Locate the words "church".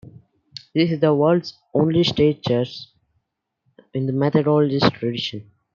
2.41-2.87